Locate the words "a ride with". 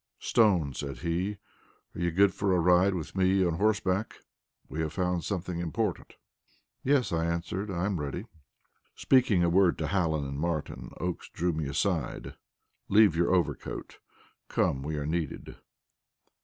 2.55-3.15